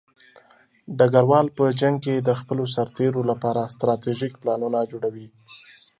[0.97, 5.27] ډګروال په جنګ کې د خپلو سرتېرو لپاره ستراتیژیک پلانونه جوړوي.